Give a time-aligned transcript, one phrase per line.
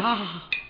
[0.00, 0.18] 呐。
[0.50, 0.67] 现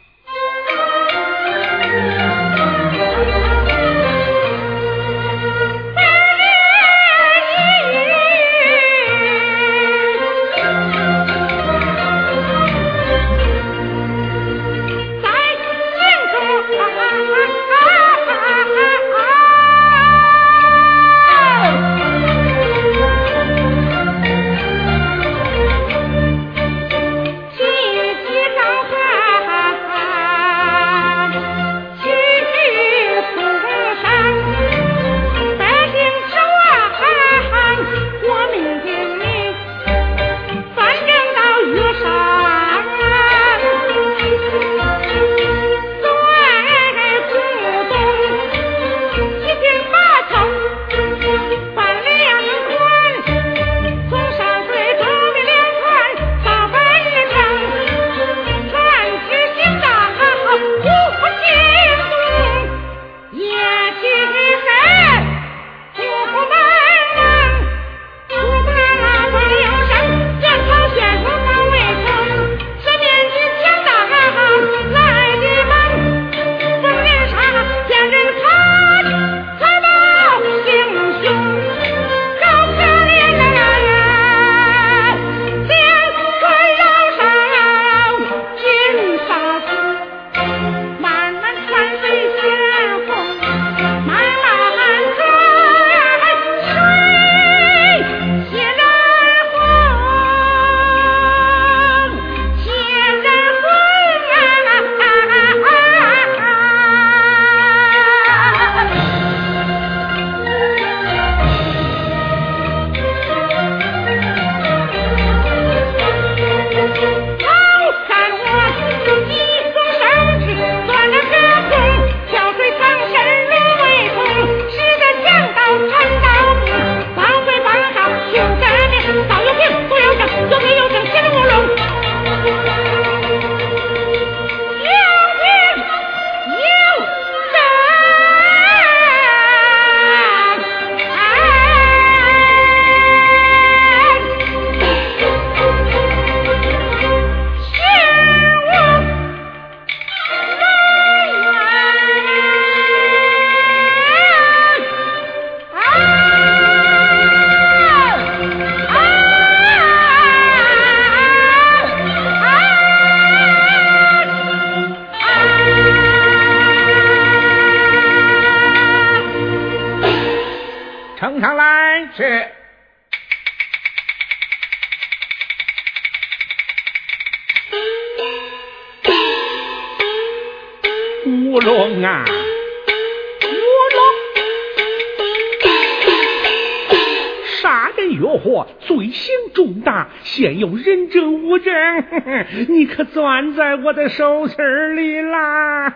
[192.69, 195.91] 你可攥在我的手心里啦！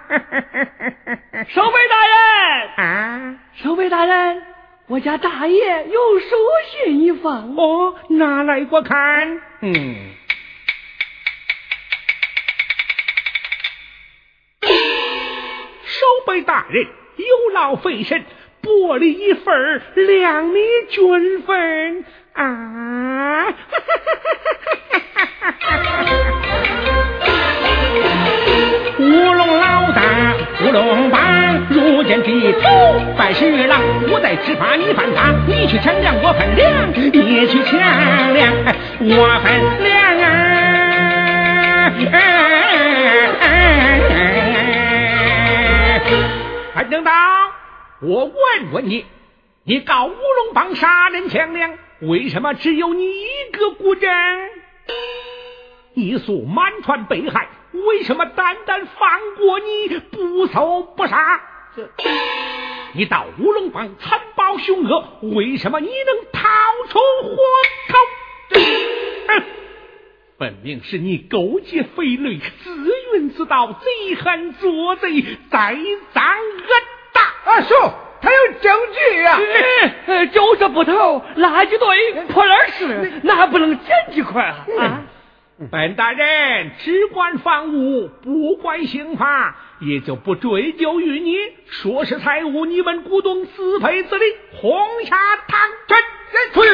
[1.48, 4.42] 守备大人 啊，守备大人，
[4.86, 6.36] 我家大爷有书
[6.70, 7.56] 信一封。
[7.56, 9.40] 哦，拿来我看。
[9.62, 10.10] 嗯，
[14.60, 14.68] 守
[16.26, 16.86] 备大人
[17.16, 18.22] 有劳费神，
[18.60, 20.58] 薄礼一份，量你
[20.90, 22.04] 军分。
[22.34, 23.46] 啊！
[29.02, 30.00] 乌龙老大，
[30.64, 33.80] 乌龙帮，如今地头拜师郎，
[34.12, 37.80] 我在执法你犯法，你去抢粮我分粮，你去抢
[38.32, 38.52] 粮
[39.00, 39.52] 我分
[39.82, 39.92] 粮
[40.22, 40.30] 啊！
[46.74, 47.10] 潘正道，
[48.02, 48.34] 我问
[48.72, 49.04] 问你，
[49.64, 51.72] 你告乌龙帮杀人抢粮？
[52.02, 54.08] 为什么只有你一个孤证？
[55.94, 61.40] 一诉满船被害，为什么单单放过你，不搜不杀？
[62.94, 66.48] 你到乌龙帮残暴凶恶，为什么你能逃
[66.88, 67.36] 出火
[67.88, 69.40] 口？
[70.38, 72.74] 分明是你勾结匪类，自
[73.14, 75.76] 运自盗，贼喊捉贼，栽
[76.12, 76.68] 赃恶
[77.12, 77.52] 大。
[77.52, 77.74] 阿叔。
[78.24, 79.36] 他有证据呀！
[80.26, 84.64] 就是不投垃圾堆破烂事，那还不能捡几块啊？
[85.70, 91.36] 本大人只管房屋，不管刑法，也就不追究于你。
[91.66, 94.24] 说是财物，你们股东自赔自理，
[94.60, 95.16] 红霞
[95.48, 95.94] 堂去，
[96.52, 96.72] 出去！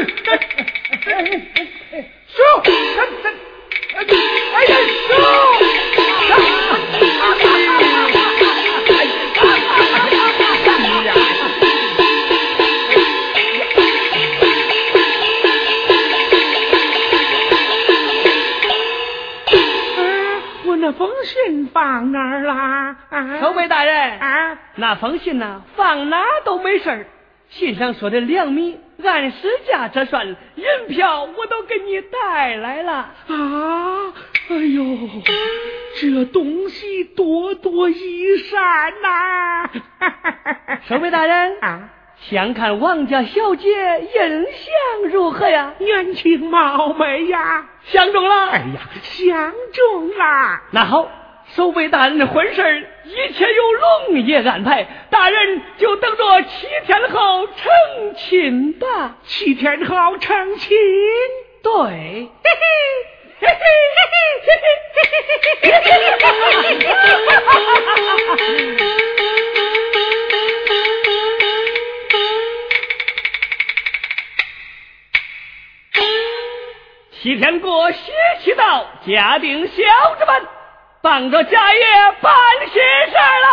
[21.99, 24.57] 放哪儿啦啊守卫大人啊。
[24.77, 27.07] 那封信呢放哪都没事
[27.49, 34.15] 信上说的两米按市价折算银票我都给你带来了啊
[34.51, 34.85] 哎呦
[36.01, 39.71] 这东西多多益善呐。
[40.89, 41.91] 守卫大人啊。
[42.21, 43.69] 想看王家小姐
[44.01, 45.75] 印象如何呀？
[45.79, 47.67] 年轻貌美呀。
[47.85, 48.47] 相中了。
[48.51, 50.61] 哎呀相中了。
[50.73, 51.09] 那好
[51.59, 60.79] 守卫大人的婚事一切由龙爷安排，大人就等着七天后成亲吧，七天后成亲，
[61.65, 61.73] 对。
[61.73, 62.61] 嘿嘿
[63.41, 63.55] 嘿嘿。
[77.11, 78.13] 西天过邪
[78.45, 79.83] 气到，家定小
[80.21, 80.58] 子们。
[81.01, 81.85] 办个家业
[82.21, 82.33] 办
[82.67, 83.15] 喜事
[83.45, 83.49] 啦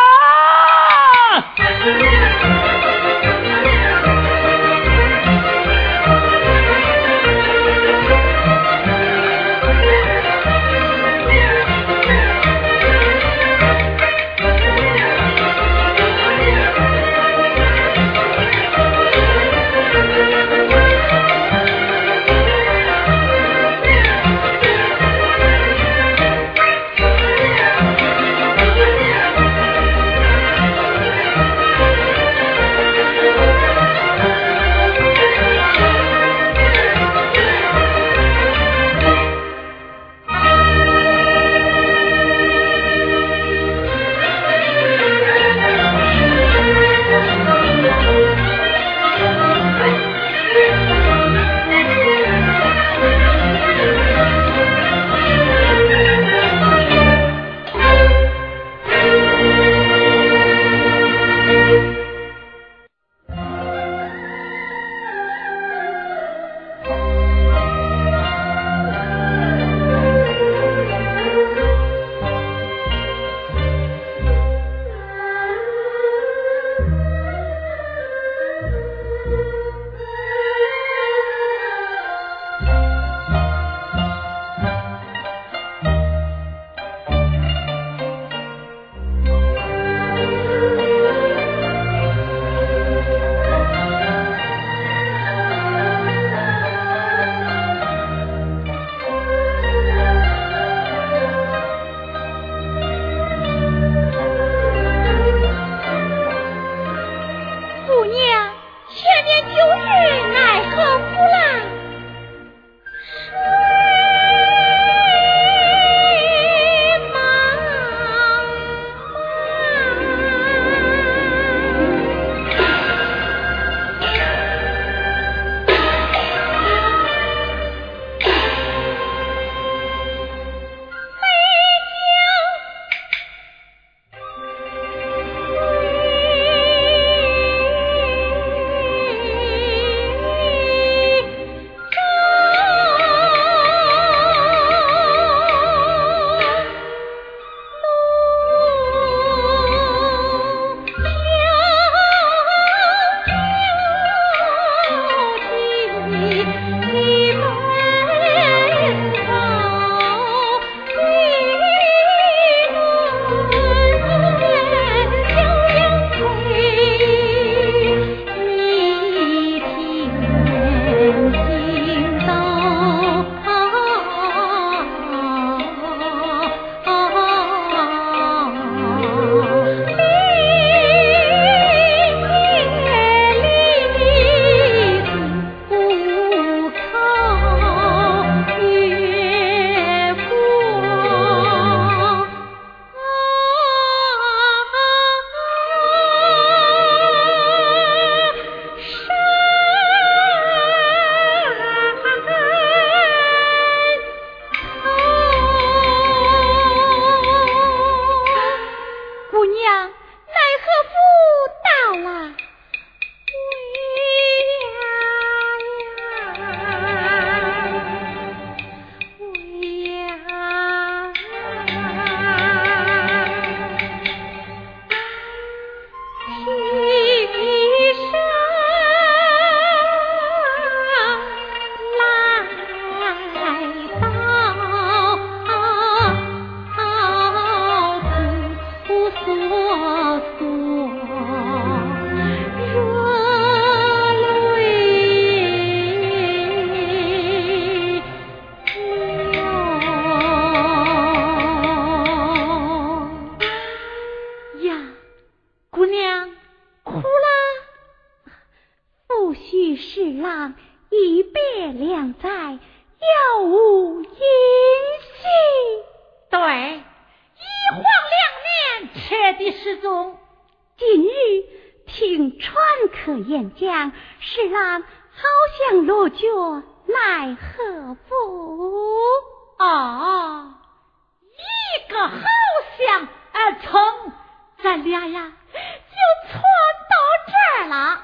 [282.86, 284.14] 像而成，
[284.62, 286.96] 咱俩呀就窜到
[287.28, 288.04] 这儿了。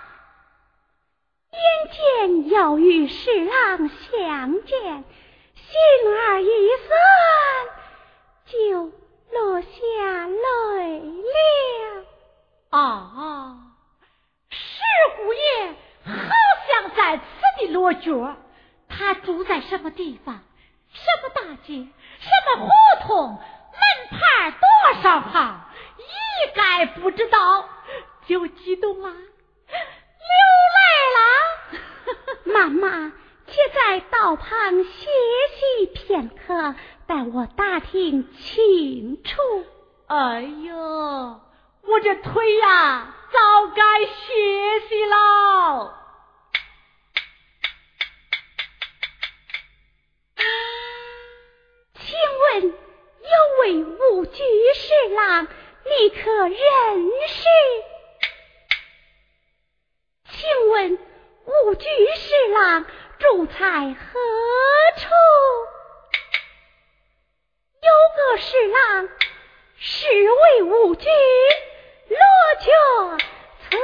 [1.51, 1.59] 眼
[1.91, 5.03] 见要与侍郎相见，
[5.53, 5.71] 心
[6.17, 6.49] 儿一
[6.87, 6.89] 酸，
[8.47, 8.91] 就
[9.31, 9.69] 落下
[10.27, 12.05] 泪了。
[12.71, 13.57] 啊，
[14.49, 14.81] 石
[15.17, 16.11] 姑爷好
[16.67, 17.23] 像在此
[17.59, 18.35] 地落脚，
[18.89, 20.43] 他住在什么地方？
[20.91, 21.87] 什么大街？
[22.19, 22.71] 什么胡
[23.07, 23.39] 同？
[24.11, 25.61] 门牌多少号？
[25.97, 27.69] 一概不知道，
[28.27, 29.77] 就激动啊，流
[30.77, 30.81] 泪
[31.17, 32.53] 了。
[32.53, 33.11] 妈妈，
[33.47, 35.09] 且在道旁歇
[35.55, 36.75] 息片刻，
[37.07, 39.65] 待我打听清楚。
[40.07, 45.05] 哎呦，我这腿呀，早该歇息
[56.11, 56.57] 可认
[57.27, 57.43] 识？
[60.25, 60.97] 请问
[61.45, 62.85] 五居侍郎
[63.19, 64.19] 住在何
[64.97, 65.09] 处？
[67.81, 69.09] 有个侍郎
[69.77, 71.07] 是为五居
[72.09, 72.17] 落
[72.59, 72.67] 脚
[73.69, 73.77] 此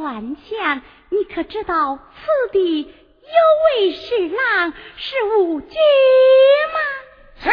[0.00, 2.88] 街串巷，你可知道此地有
[3.66, 5.76] 位侍郎是武居
[6.72, 6.80] 吗？
[7.42, 7.50] 是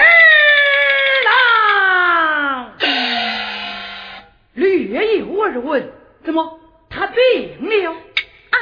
[1.25, 2.71] 郎。
[4.53, 5.91] 略有耳闻，
[6.23, 6.57] 怎么
[6.89, 7.91] 他病了？
[7.91, 8.57] 啊，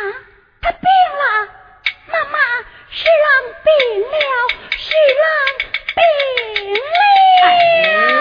[0.61, 0.81] 他病
[1.19, 1.47] 了！
[2.07, 2.39] 妈妈，
[2.89, 3.29] 侍郎
[3.63, 3.69] 病
[4.01, 4.17] 了，
[4.71, 5.23] 侍郎
[5.95, 6.03] 病
[6.73, 8.14] 了。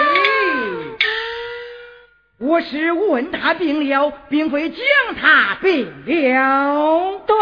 [2.45, 4.79] 我是问他病了，并非讲
[5.19, 7.19] 他病了。
[7.25, 7.35] 对，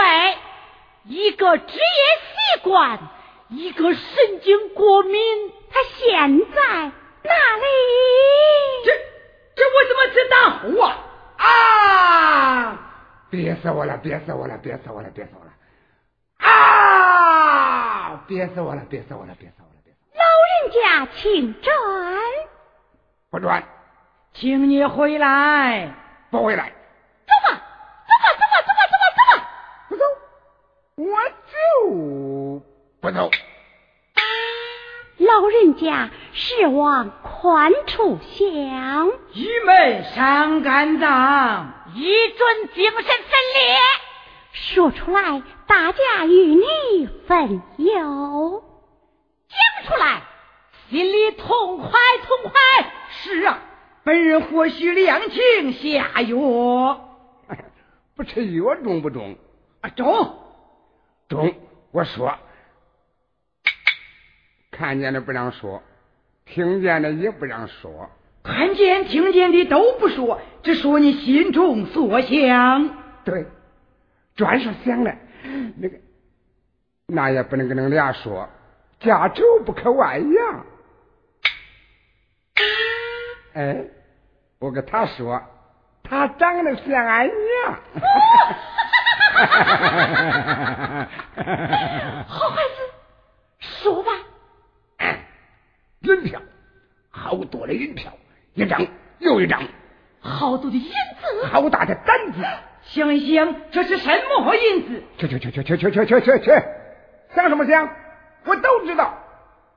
[1.03, 1.79] 一个职业
[2.55, 2.99] 习惯，
[3.49, 5.21] 一个神经过敏。
[5.69, 7.65] 他现在哪里？
[8.85, 8.91] 这
[9.55, 10.35] 这我怎么知道
[10.85, 11.43] 啊？
[11.43, 12.79] 啊！
[13.29, 13.97] 憋死我了！
[13.97, 14.57] 憋死我了！
[14.59, 15.09] 憋死我了！
[15.09, 15.51] 憋死我了！
[16.37, 18.23] 啊！
[18.27, 18.85] 憋死我了！
[18.87, 19.35] 憋死我了！
[19.35, 19.81] 憋死我了！
[19.83, 20.13] 憋死我了！
[20.13, 21.73] 老人家，请转。
[23.31, 23.63] 不转，
[24.33, 25.93] 请你回来。
[26.29, 26.73] 不回来，
[27.27, 27.61] 走吧，
[28.07, 29.49] 走吧，走吧，走吧，走吧，走吧。
[29.89, 30.03] 不走，
[30.95, 31.05] 我
[31.51, 32.61] 就
[32.99, 33.29] 不走。
[35.19, 43.13] 老人家是往宽处想，一门伤肝脏，一准精神分
[43.53, 43.77] 裂。
[44.51, 48.63] 说出来，大家与你分忧。
[49.47, 50.23] 讲出来，
[50.89, 51.89] 心里痛快
[52.23, 52.51] 痛快。
[53.11, 53.59] 是啊，
[54.03, 57.09] 本人或许两情下药。
[58.15, 59.35] 不吃药中不中？
[59.81, 60.35] 啊，中。
[61.29, 61.55] 中，
[61.91, 62.37] 我说，
[64.71, 65.81] 看见了不让说，
[66.45, 68.09] 听见了也不让说。
[68.43, 72.89] 看见听见的都不说，只说你心中所想。
[73.23, 73.45] 对，
[74.35, 75.15] 专是想了，
[75.77, 75.97] 那个
[77.07, 78.49] 那也不能跟恁俩说，
[78.99, 80.65] 家丑不可外扬。
[83.53, 83.77] 哎，
[84.59, 85.41] 我跟他说，
[86.03, 87.79] 他长得像俺娘。
[92.27, 92.69] 好孩子，
[93.59, 94.11] 说吧。
[96.01, 96.41] 银票，
[97.09, 98.11] 好多的银票，
[98.53, 98.85] 一张
[99.19, 99.63] 又一张。
[100.19, 102.43] 好多的银子，好大的胆子。
[102.83, 105.03] 想一想，这是什么银子？
[105.17, 106.51] 去去去去去去去去去去！
[107.33, 107.89] 想什么想？
[108.45, 109.17] 我都知道，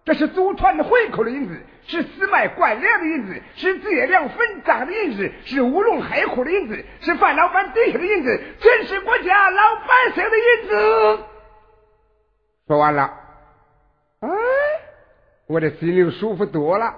[0.04, 11.24] 这是祖传的回扣的银子，是私卖官粮的银子，是借粮分赃的银子，是乌龙海库的银子，是范老板底下的银子，全是国家老百姓的银子。
[12.66, 13.14] 说完了，
[14.20, 14.28] 哎，
[15.46, 16.94] 我的心里舒服多了，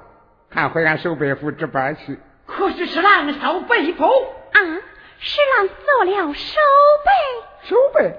[0.50, 2.18] 看回俺守备府值班去。
[2.47, 4.59] 可是是狼少背负啊！
[5.21, 6.57] 是郎做了守
[7.04, 8.14] 备，守备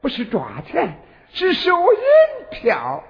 [0.00, 0.96] 不是抓钱，
[1.32, 1.98] 是收银
[2.52, 3.04] 票。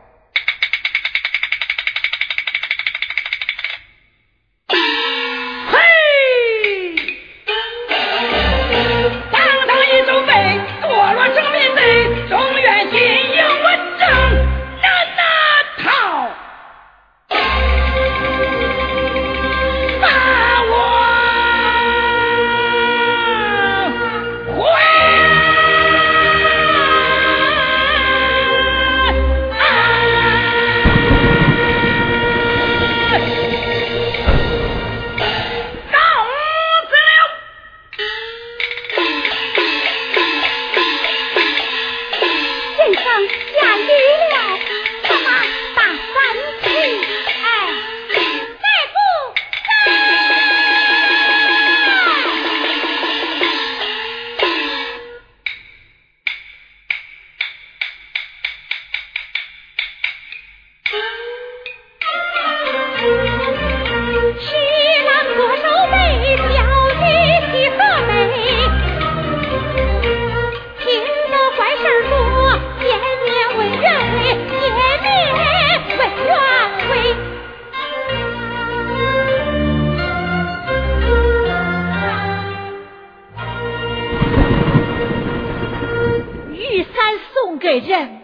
[87.78, 88.22] 人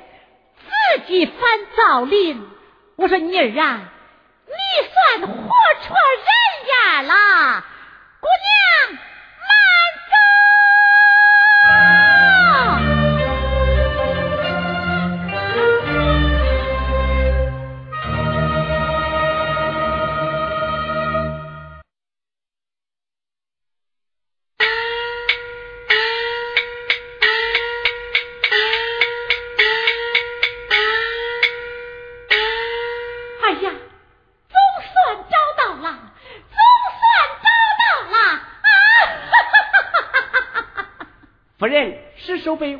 [0.56, 1.36] 自己翻
[1.76, 2.42] 枣林。
[2.96, 3.92] 我说女儿啊
[4.46, 5.34] 你算活
[5.82, 7.64] 出人样了。
[8.20, 8.28] 姑
[8.90, 8.98] 娘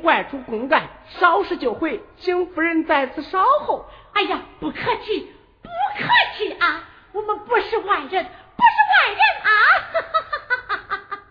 [0.03, 3.87] 外出公干，稍事就回，请夫人在此稍候。
[4.13, 5.69] 哎呀，不客气，不
[5.99, 6.89] 客气啊！
[7.13, 9.49] 我们不是外人，不是外人啊！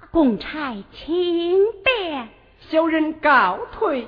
[0.11, 4.07] 公差请便，小人告退。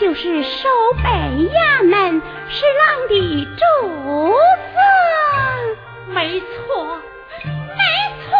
[0.00, 0.68] 就是守
[1.02, 3.60] 北衙门是郎的主
[4.74, 4.76] 子，
[6.08, 6.98] 没错，
[7.44, 7.82] 没
[8.26, 8.32] 错，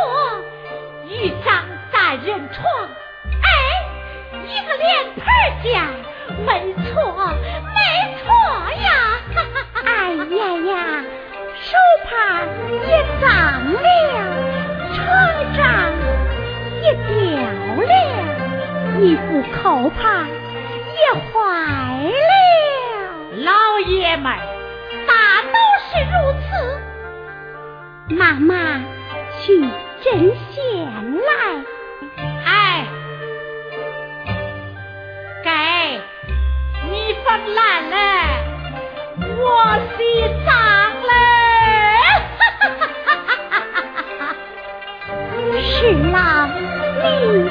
[1.07, 2.65] 一张单人床，
[3.43, 3.47] 哎，
[4.47, 5.25] 一个脸盆
[5.63, 5.91] 架，
[6.45, 6.93] 没错，
[7.73, 7.79] 没
[8.25, 8.27] 错
[8.83, 8.89] 呀，
[9.85, 10.39] 哎呀
[10.73, 10.75] 呀，
[11.63, 12.11] 手帕
[12.89, 12.89] 也
[13.21, 13.29] 脏
[13.73, 13.79] 了，
[14.93, 15.03] 床
[15.57, 15.63] 帐
[16.83, 17.05] 也掉
[17.85, 17.93] 了，
[19.01, 20.27] 一副扣帕。
[24.15, 24.33] 爷们，
[25.09, 26.47] 大都是如此。
[28.15, 28.81] 妈妈，
[29.41, 29.61] 去
[30.05, 30.63] 针线
[31.17, 31.27] 来。
[32.45, 32.87] 哎，
[35.43, 35.51] 给，
[36.89, 37.97] 你缝烂了，
[39.37, 39.43] 我
[39.99, 39.99] 洗
[40.47, 40.55] 脏
[41.09, 41.13] 了。
[45.61, 46.23] 是郎，
[47.03, 47.51] 你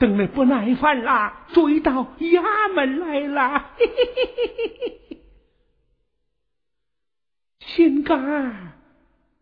[0.00, 3.72] 等的不耐烦啦，追到衙门来啦。
[7.60, 8.72] 心肝儿，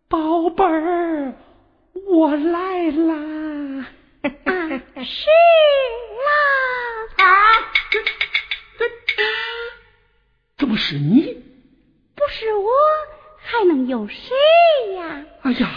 [0.09, 1.35] 宝贝儿，
[2.09, 3.87] 我来啦！
[4.21, 5.27] 是
[6.27, 6.31] 啦，
[7.17, 7.25] 啊，
[7.91, 8.11] 这这
[10.57, 11.41] 这不是你？
[12.17, 12.69] 不是我，
[13.39, 14.35] 还能有谁
[14.97, 15.25] 呀？
[15.43, 15.71] 哎呀，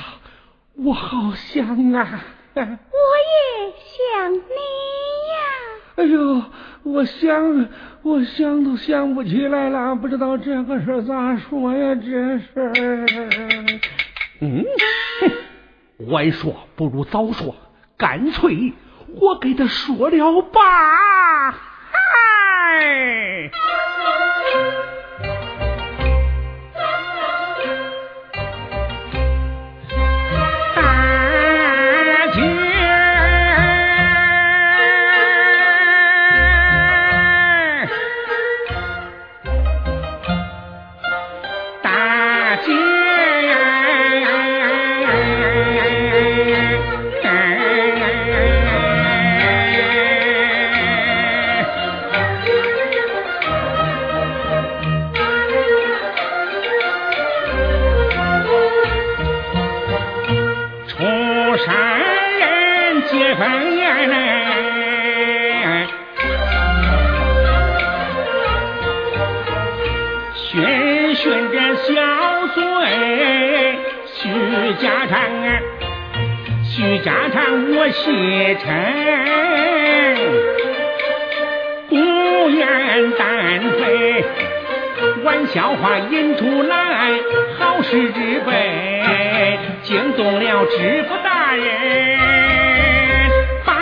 [0.74, 2.26] 我好想啊！
[4.14, 4.44] 想你呀！
[5.96, 6.44] 哎呦，
[6.84, 7.68] 我想，
[8.02, 11.96] 我想都想不起来了，不知道这个事咋说呀？
[11.96, 13.80] 这事，
[14.42, 14.66] 嗯，
[16.10, 17.56] 晚说不如早说，
[17.98, 18.74] 干脆
[19.20, 20.60] 我给他说了吧。
[21.92, 23.52] 嗨。
[87.92, 91.68] 事之辈惊动了知府大人，
[93.66, 93.74] 包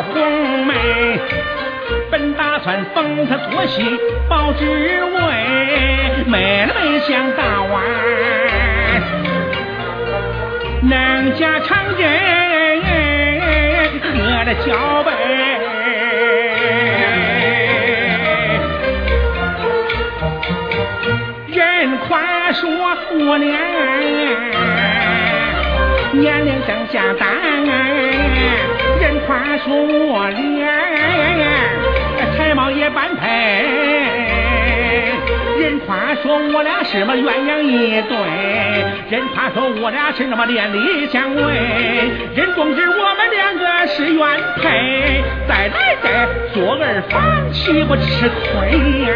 [0.00, 0.74] 红梅
[2.10, 3.84] 本打算封他做戏
[4.26, 7.82] 保职位，没了没想到啊，
[10.88, 12.80] 能家常人。
[14.12, 15.10] 我的小辈，
[22.52, 23.58] 说我俩
[26.12, 27.28] 年龄正相当，
[29.00, 30.68] 人夸说我俩
[32.36, 33.24] 才貌也般配。
[35.60, 38.16] 人夸说我俩是么鸳鸯一对，
[39.10, 41.38] 人夸说我俩是那么连理相偎，
[42.34, 49.14] 人总知我们两个是原配，再来再做儿房岂不吃亏呀？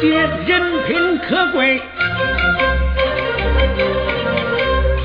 [0.00, 0.08] 姐
[0.46, 1.80] 人品可贵。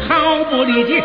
[0.08, 1.02] 毫不理解，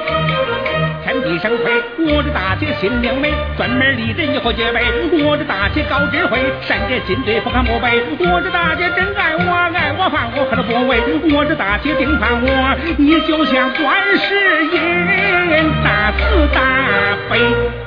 [1.05, 1.71] 天地生辉。
[1.99, 4.83] 我这大姐心灵美，专门立人以后结尾。
[5.25, 8.03] 我这大姐高智慧，善解心对，不看不背。
[8.19, 11.01] 我这大姐真爱我，爱我放我可乐不为？
[11.35, 16.61] 我这大姐定盼我，你就像观世音，大慈大
[17.31, 17.86] 悲。